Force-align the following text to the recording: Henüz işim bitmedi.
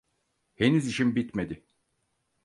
Henüz 0.53 0.87
işim 0.89 1.15
bitmedi. 1.15 1.65